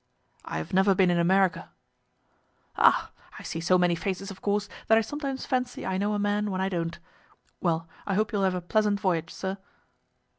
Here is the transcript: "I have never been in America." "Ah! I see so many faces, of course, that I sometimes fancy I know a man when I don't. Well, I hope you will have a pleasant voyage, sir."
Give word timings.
"I 0.43 0.57
have 0.57 0.73
never 0.73 0.95
been 0.95 1.11
in 1.11 1.19
America." 1.19 1.69
"Ah! 2.75 3.11
I 3.37 3.43
see 3.43 3.59
so 3.59 3.77
many 3.77 3.93
faces, 3.93 4.31
of 4.31 4.41
course, 4.41 4.67
that 4.87 4.97
I 4.97 5.01
sometimes 5.01 5.45
fancy 5.45 5.85
I 5.85 5.99
know 5.99 6.15
a 6.15 6.17
man 6.17 6.49
when 6.49 6.59
I 6.59 6.69
don't. 6.69 6.97
Well, 7.61 7.87
I 8.07 8.15
hope 8.15 8.31
you 8.33 8.39
will 8.39 8.45
have 8.45 8.55
a 8.55 8.61
pleasant 8.61 8.99
voyage, 8.99 9.31
sir." 9.31 9.59